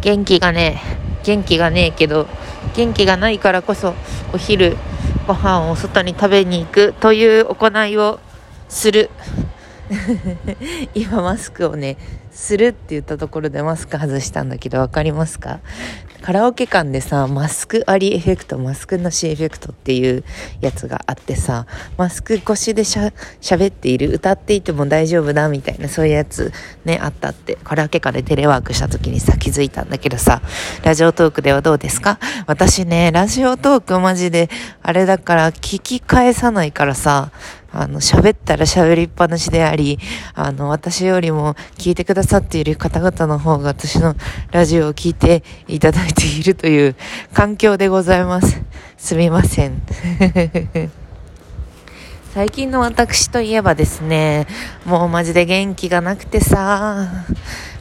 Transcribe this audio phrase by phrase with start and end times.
[0.00, 0.80] 元気がね
[1.24, 2.26] 元気がねえけど
[2.74, 3.94] 元気がないからこそ
[4.32, 4.76] お昼
[5.26, 8.18] ご飯を外に食べに行くという行いを
[8.68, 9.10] する。
[10.94, 11.96] 今マスクをね
[12.30, 15.60] するって言ったところでマスク外したんだけど分かりますか？
[16.20, 20.24] カラオケ館でさマスクありエフェクトマスクなしエフェクトっていう
[20.60, 26.52] やつがあってさマスク越しでしゃ喋っている歌っていても大丈夫だみたいなそういうやつ
[26.84, 27.56] ねあったって。
[27.64, 30.42] カラオケ館でテレワークした時にさ気づいたんだけどさ
[30.84, 32.18] ラジオトークではどうですか？
[32.46, 34.50] 私ねラジオトークマジで
[34.82, 37.30] あれだから聞き返さないからさ
[37.70, 39.98] あの、喋ったら喋りっぱなしであり、
[40.34, 44.16] あの、私よりも聞いてくださっている方々の方が私の
[44.50, 46.96] ラジオを聞いていただいているという
[47.34, 48.62] 環境でございます。
[48.96, 49.82] すみません。
[52.32, 54.46] 最近の私といえばですね、
[54.84, 57.24] もうマジで元気がなくてさ、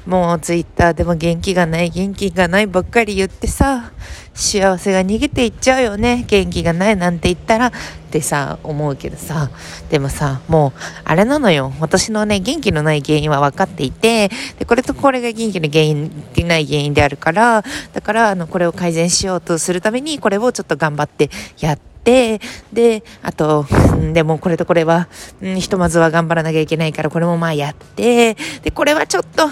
[0.08, 3.92] もうツイッターでも元気がない元気がないばっかり言ってさ、
[4.34, 6.24] 幸せが逃げていっちゃうよね。
[6.28, 7.72] 元気がないなんて言ったらっ
[8.10, 9.52] てさ、思うけどさ、
[9.90, 11.74] でもさ、もう、あれなのよ。
[11.82, 16.10] 私のね、元気のない原因は分かっていて、で、これとこれが元気の原因、
[16.48, 22.40] ない原因であるから、だから、あの、これを改善しようとするために、これをちょっと頑張ってやって、て、
[22.72, 23.66] で、あと、
[24.14, 25.10] でもこれとこれは、
[25.42, 29.44] うん、ひとまずは頑張らなきゃいけないから、これもまあやって、で、これはちょっと、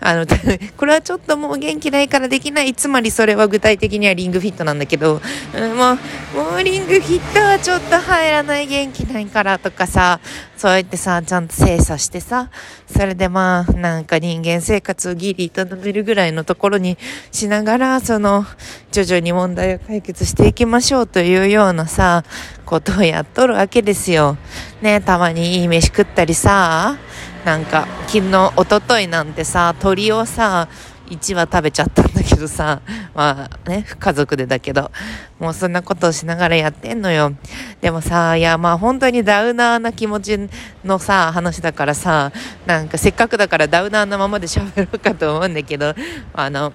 [0.00, 0.26] あの、
[0.76, 2.74] これはちょっともう元気ないからできない。
[2.74, 5.22] つまりそれは具体的にはリングフィットなんだけど、
[5.54, 5.96] うん、もう、
[6.36, 10.20] もうリングフィットはちょっと入らない元気ないからとかさ、
[10.58, 12.50] そうやってさ、ちゃんと精査してさ、
[12.86, 16.98] それでまあ、なんか人間生活をギリ営めるぐらいのところに
[17.30, 18.44] しながら、その、
[18.92, 22.24] 徐々に問題を解決していきましょうというようなさ、
[22.66, 24.36] ことをやっとるわけですよ。
[24.82, 26.98] ね、たまにいい飯食ったりさ、
[27.46, 30.68] なんか、昨日、おとといなんてさ、鳥をさ、
[31.08, 32.82] 1羽食べちゃったんだけどさ、
[33.14, 34.90] まあね、家族でだけど、
[35.38, 37.32] もうそんなことをしながらやってんのよ。
[37.80, 40.38] でもさ、いやまあ本当にダウナーな気持ち
[40.84, 42.30] のさ、話だからさ、
[42.66, 45.94] なんかせっかくだからダウナーなままで喋ろうかと思うんだけど、
[46.32, 46.72] あの、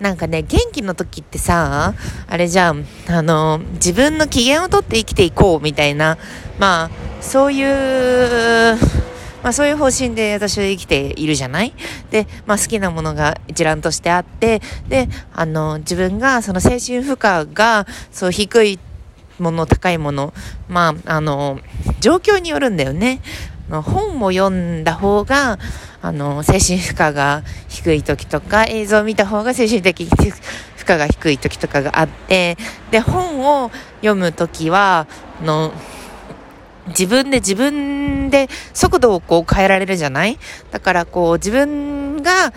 [0.00, 1.94] なんかね、元気の時ってさ、
[2.26, 6.18] あれじゃん、あの、自分の機嫌をとって生きていこうみたいな、
[6.58, 6.90] まあ、
[7.20, 8.76] そういう、
[9.42, 11.74] まあ、そういう方針で私は生きているじゃない？
[12.10, 18.78] で、まあ、好きなものが一覧としてあって、で、あの、自分がその精神負荷が、そう、低い
[19.38, 20.32] もの、高いもの、
[20.68, 21.60] まあ、あの、
[22.00, 23.20] 状況によるんだよね。
[23.70, 25.58] 本を読んだ方が、
[26.02, 30.12] あの、精神負荷が低い時とか、映像を見た方が精神的負
[30.88, 32.56] 荷が低い時とかがあって、
[32.90, 33.70] で、本を
[34.02, 35.06] 読む時は、
[35.42, 35.72] の、
[36.88, 40.38] 自分で自分で速度をこう変えられるじゃない？
[40.70, 42.52] だからこう自分が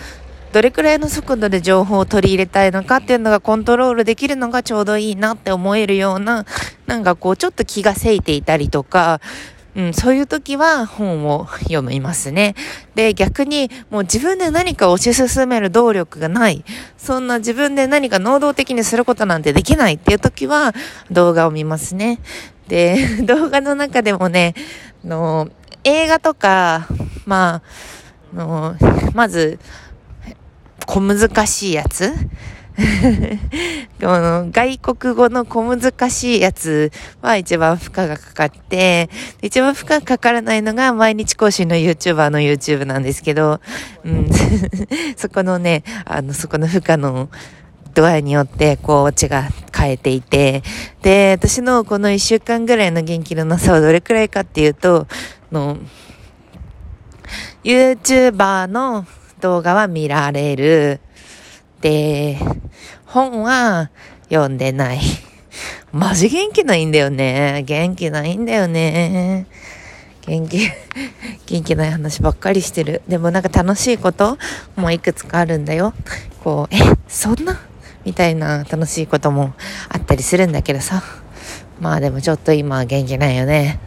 [0.52, 6.46] どれくらいの速度で情報を取り入れたいのかっていうのがコントロールできるのがちょうどいいなって思えるような、
[6.88, 9.22] なんかこうちょっと気がせいていたりとか、
[9.78, 12.56] うん、そういう時は本を読みますね。
[12.96, 16.66] で、逆にもう自分で何か推し進める動力がない。
[16.98, 20.74] そんな自分で何か能動的にすることなんてできないっていう時は
[21.12, 22.20] 動画を見ますね。
[22.68, 24.56] で、 動画の中でもね、
[25.06, 25.48] の
[25.84, 26.88] 映画とか、
[27.28, 27.62] ま
[28.34, 28.76] あ、の
[29.14, 29.60] まず、
[30.88, 32.12] 小難しいやつ
[34.00, 39.10] の外国語の小難しいやつは一番負荷がかかって、
[39.42, 43.60] 一番負荷がかからないのが毎日更新の YouTuber の YouTube なんですけど、
[44.04, 44.30] うん、
[45.18, 47.30] そこのね、あの、そこの負荷の
[47.94, 50.62] 度合いによって、こう、血が変えていて、
[51.02, 55.08] で、私のこの一週間ぐらいの元気のなさはどれくらいかっていうと、
[55.52, 55.78] の、
[57.64, 59.06] YouTuber の
[59.42, 61.00] 動画は見られる。
[61.82, 62.38] で、
[63.08, 63.90] 本は
[64.30, 65.00] 読んでない。
[65.92, 67.64] マジ元気ないんだよね。
[67.66, 69.48] 元気ないんだよね。
[70.26, 70.70] 元気、
[71.48, 73.02] 元気ない話ばっかりしてる。
[73.08, 74.38] でもなんか楽しいこと
[74.76, 75.94] もいくつかあるんだよ。
[76.44, 77.60] こう、え、そんな？
[78.04, 79.54] みたいな楽しいことも
[79.90, 81.02] あったりするんだけどさ。
[81.80, 83.80] まあでもちょっと今元気ないよね。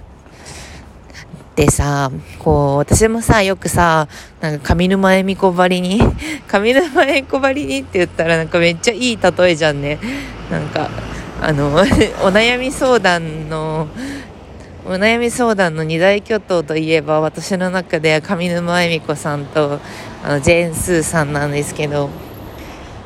[1.60, 4.08] でさ、こう、私もさ、よくさ、
[4.40, 6.00] なんか上沼恵美子ばりに、
[6.48, 9.98] 上沼恵美子ばりにって言ったらなんかめっちゃいい例えじゃんね。
[10.50, 10.88] なんか、
[11.38, 11.68] あの、
[12.24, 13.88] お悩み相談の、
[14.86, 19.80] お悩み相談の二大巨頭といえば私の中では上沼恵美子さんと
[20.24, 22.08] あのジェーン・スーさんなんですけど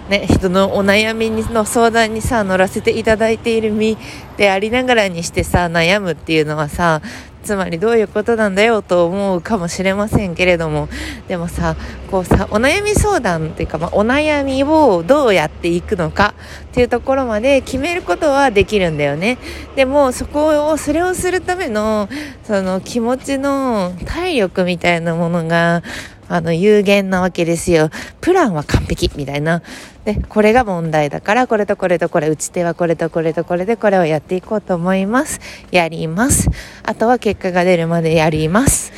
[0.08, 3.96] ね、人のお悩みの相談にさ乗らせていただいている身
[4.36, 7.00] でありながらにしてさ悩むっていうのはさ
[7.44, 10.88] つまりどういうことなんだよと思うかもしれませんけれども。
[11.28, 11.76] でもさ
[12.10, 19.38] こうさお悩み相談っていうか、まあ、お悩みをどうやっていくのかっていうところまで決めることはできるんだよね。
[19.76, 22.08] でもそこをそれをするための
[22.42, 25.82] その気持ちの体力みたいなものが
[26.28, 27.90] あの、有限なわけですよ。
[28.20, 29.62] プランは完璧みたいな。
[30.04, 35.40] で、これが問題だから、これとこれとこれ、打ち手はこれとこれとこれで、これをやっていこうと思います。
[35.70, 36.50] やります。
[36.82, 38.92] あとは結果が出るまでやります。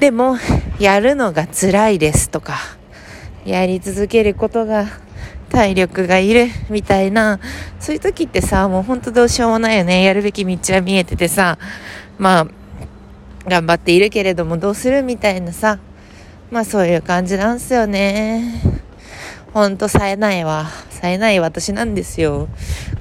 [0.00, 0.36] でも、
[0.78, 2.56] やるのが辛いですとか、
[3.44, 4.86] やり続けることが
[5.48, 7.40] 体力がいるみたいな、
[7.80, 10.04] そういう時ってさ、もうほんとどうしようもないよね。
[10.04, 11.58] やるべき道は見えててさ、
[12.18, 12.46] まあ、
[13.48, 15.78] 頑張っているけれどもどうするみたいなさ、
[16.50, 18.62] まあそういう感じなんすよね。
[19.52, 20.66] ほんと冴えないわ。
[20.90, 22.48] 冴えない私なんですよ。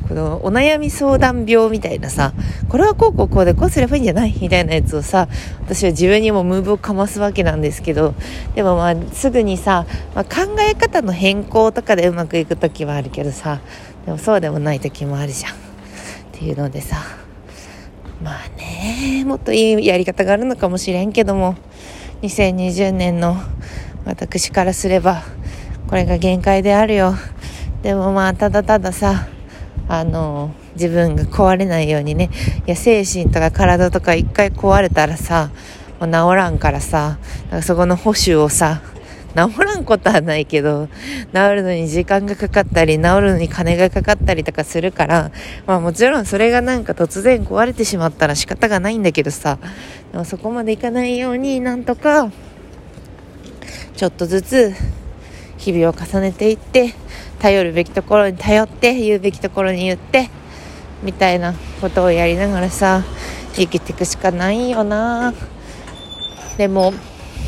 [0.08, 2.34] このお悩み相談病みたいなさ、
[2.70, 5.28] これはこうこうこうでこうすればいいんじゃないみたいなやつをさ、
[5.62, 8.14] 私は自分にもムーブをかますわけなんですけど、
[8.56, 9.86] でもまあすぐにさ、
[10.16, 13.60] まあ、考え方の変更とかでうまくいく時はあるけどさ、
[14.06, 15.54] でもそうでもない時もあるじゃん。
[15.54, 15.56] っ
[16.32, 16.98] ていうのでさ、
[18.24, 21.56] まあね、もっといいやり方があるのかもしれんけども、
[22.22, 23.38] 2020年の
[24.06, 25.24] 私からすれば
[25.88, 27.14] これが限界であるよ。
[27.84, 29.28] でもまあただたださ
[29.88, 32.30] あの自分が壊れないようにね
[32.66, 35.52] いや精神とか体とか一回壊れたらさ
[36.00, 37.20] もう治らんからさ
[37.52, 38.82] かそこの保守をさ
[39.38, 40.88] 治らんことはないけど、
[41.32, 45.32] 治るのに時間がかかったり、治るのに金がかかったりとかするから、
[45.68, 49.60] まあもちろんそれがなんか突然壊れてしまったら仕方がないんだけどさ、
[50.12, 52.32] でもそこまでいかないようになんとか、
[53.96, 54.74] ちょっとずつ
[55.58, 56.96] 日々を重ねていって、
[57.40, 60.30] 頼るべきところに頼って、言うべきところに言って、
[61.04, 63.04] みたいなことをやりながらさ、
[63.54, 65.34] 生きていくしかないよな。
[66.58, 66.94] でも、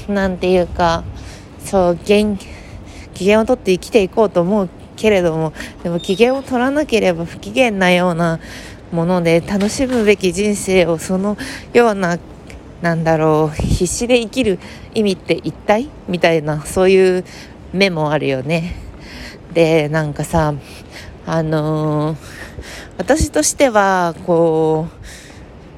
[0.08, 1.04] なんていうか、
[1.70, 2.36] そう元
[3.14, 8.40] 機嫌をとって生きていこうと思うけれどもでも機嫌を取らなければ不機嫌なような
[8.92, 11.38] もので楽しむべき人生をその
[11.74, 12.18] ような
[12.82, 14.58] なんだろう必死で生きる
[14.96, 17.24] 意味って一体みたいなそういう
[17.72, 18.74] 目もあるよね
[19.54, 20.56] でなんかさ
[21.28, 22.18] あのー、
[22.98, 24.88] 私としてはこ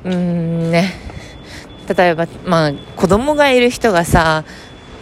[0.05, 0.93] ううんね
[1.93, 4.45] 例えばまあ子供がいる人がさ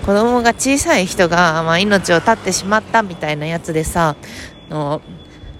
[0.06, 4.16] 子供が小さい人が、まあ、命を絶ってしまったみたいなやつでさ、
[4.70, 5.02] の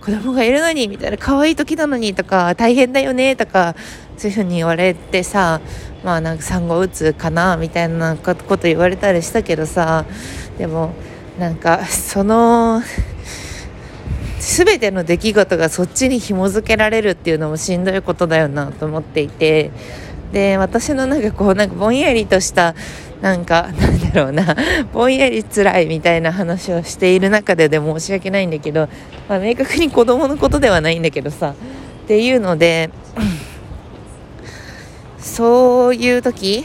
[0.02, 3.76] 子供がいるのにみたいな可愛い時なのにとか大変だよねとか
[4.18, 5.62] そういうふうに言われてさ
[6.04, 10.06] まあなんか産後うつかなみたいなこと言われたりしたけどさ
[10.58, 10.94] でも
[11.38, 12.82] なんかその
[14.40, 19.72] 全ての出来事がそっちに紐付けられるっていうのもしんどいことだよなと思っていて
[20.32, 22.74] で私のなんかこうなんかぼんやりとした
[23.22, 24.56] なんかなんだろうな
[24.94, 28.88] ぼんやり辛いみたいな話をしている中でで申し訳ないんだけど、
[29.28, 31.54] まあ、明確に子供のことではないんだけどさ
[32.06, 32.90] っていうので
[35.18, 36.64] そういう時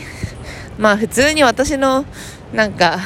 [0.78, 2.04] まあ普通に私の
[2.52, 2.98] なんか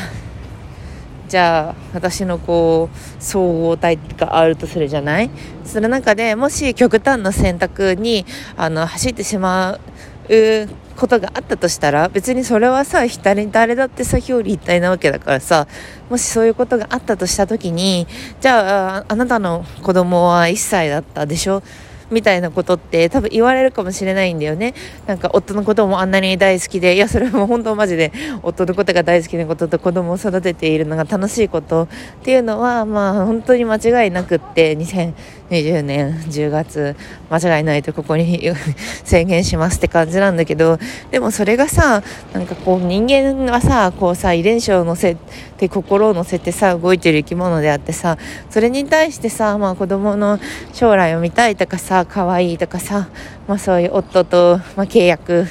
[1.29, 5.31] じゃあ私のこう総合体があるとするじゃない？
[5.65, 8.25] その中でもし極端な選択に
[8.57, 10.69] あの走ってしまう
[10.99, 15.69] ことがあったとしたら別にそれはさ誰誰だってさ表裏一体なわけだからさ
[16.11, 18.09] もしそういうことがあったとした時に
[18.41, 21.63] じゃああなたの子供は1歳だったでしょ？
[22.11, 24.73] みたいなことって多分言われるかもしれないんだよね。
[25.07, 28.13] なんか夫のこともあんなに大好きで、いや、それも本当マジで
[28.43, 31.89] 夫のことが大好きなことと子供を育てているのが楽しいことっ
[32.23, 35.13] ていうのは、まあ本当に間違いなくって2000、
[35.51, 36.97] 20年10月、
[37.31, 38.53] 間違いないとここに
[39.05, 40.79] 宣言しますって感じなんだけど、
[41.11, 42.03] でもそれがさ、
[42.33, 45.17] なんかこう人間はさ、こうさ、遺伝子を乗せ
[45.57, 48.19] て心を乗せてさ、動いてる生き物であってさ、
[48.51, 50.39] それに対してさ、まあ子供の
[50.73, 53.09] 将来を見たいとかさ、可愛いとかさ、
[53.47, 55.47] まあ、そういう夫と、まあ、契約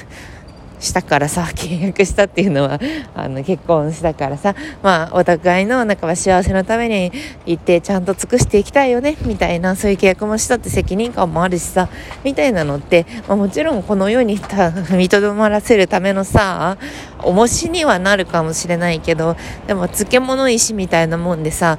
[0.80, 2.80] したからさ契約したっていうのは
[3.14, 7.12] あの結婚したからさまあお互いの中は幸せのために
[7.46, 11.88] 行ってちゃんと尽くしていきたいよねみたいなそういう契約もしたって責任感もあるしさ
[12.24, 16.76] みたいなのって、まあ、もちろんこの世に踏み とどまらせるためのさ
[17.22, 21.78] 重しにはなるかもしれないけどでも漬物石みたいなもんでさ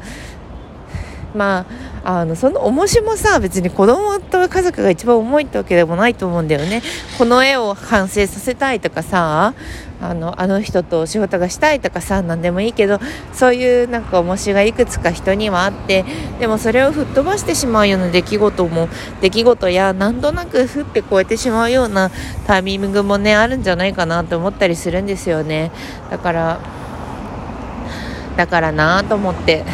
[1.33, 6.81] まああのその重しもさ別に子供と家族が一番重いってわけでもないと思うんだよね。
[7.17, 9.53] この絵を完成させたいとかさ
[10.01, 12.99] あのあの人とお仕事がしたいとかさ何でもいいけど
[13.33, 16.05] そういうなんか重しがいくつか人にはあって
[16.39, 18.87] でもそれを吹っ飛ばしてしまうような出来事も
[19.21, 22.11] 出来事やなんとなくふって超えてしまうような
[22.47, 25.71] タイミングもねあるんじゃないかなと思ったりするんですよね。
[26.09, 26.59] だから
[28.37, 29.65] だからなと思って。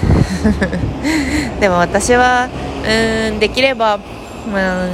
[1.59, 2.49] でも私は
[2.85, 3.97] うんできれば、
[4.51, 4.89] まあ、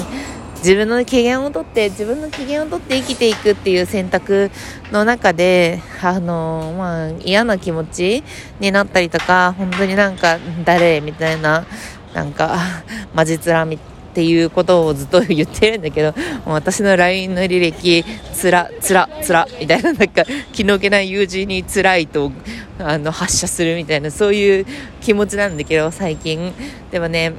[0.57, 4.51] 自分の機嫌をとって自分の機嫌をとって生きていくっていう選択
[4.91, 8.23] の中であの、まあ、嫌な気持ち
[8.59, 11.65] になったりとか本当になんか誰みたいな
[12.13, 12.57] なんか
[13.13, 13.79] 魔術らみ
[14.11, 16.13] っていうことをずっと言ってるんだけど、
[16.45, 18.03] 私の LINE の履歴、
[18.33, 22.29] つら、つら、つら、みたいな、なんか、気の気ない友人に辛いと、
[22.89, 24.65] あの、発射するみたいな、そういう
[25.01, 26.53] 気持ちなんだけど、最近。
[26.91, 27.33] でもね、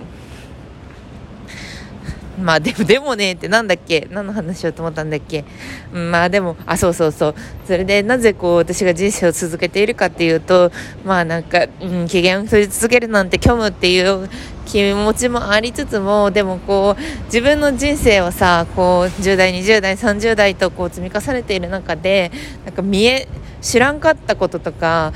[2.41, 4.09] まあでも、でもねってなんだっけ？
[4.11, 5.45] 何の話しようと思ったんだっけ、
[5.93, 7.35] まあでも、あ、そうそうそう。
[7.67, 10.73] それでなぜこう私が人生を続けているかっていうと、
[11.05, 14.29] まあなんか、うん、機嫌を取り続けるなんて虚無っていう
[14.65, 22.33] 気持ちもありつつも、でもこう、自分の人生をさ、こう、10代、20代、30代とこう積み重ねている中で、
[22.65, 23.29] なんか見え、
[23.63, 25.13] 知らんかったこととか、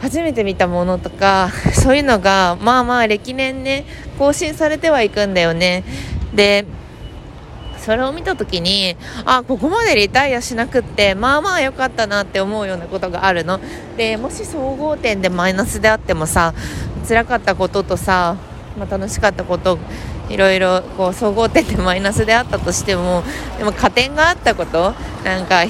[0.00, 3.86] 初めて見たものとか、 そういうのが、まあまあ歴年ね、
[4.18, 5.84] 更新されてはいくんだよね。
[6.34, 6.66] で
[7.78, 13.60] それを見た時にあここまでリタイアしなくってまあまあ良かったなって思うようなことがあるの
[13.96, 16.52] でもし総合点でマイナスであってもさ
[17.08, 18.36] 辛かったこととさ、
[18.76, 19.78] まあ、楽しかったこと
[20.28, 23.22] いろいろこう総合点でマイナスであったとしても
[23.56, 24.92] でも加点があったこと
[25.24, 25.64] なんか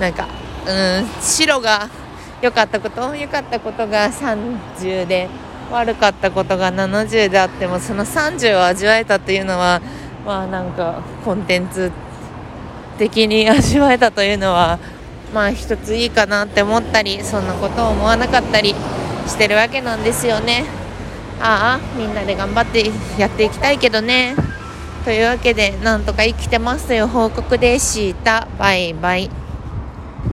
[0.00, 0.26] なんか
[0.66, 1.88] うん白が
[2.40, 5.28] 良かったこと良かったことが30で
[5.70, 9.80] 悪かったことが70であってもその30を味わえたというのは
[10.26, 11.90] まあなんかコンテンツ
[12.98, 14.78] 的に味わえたというのは
[15.32, 18.74] まあ一ついいかなって思ったりそんなことを思わなかったり
[19.26, 20.64] してるわけなんですよね。
[21.40, 24.36] ああみんなで頑張ってやっていきたいけどね。
[25.04, 28.46] というわけでなんとか生きてますという報告でした。
[28.58, 29.41] バイバイ。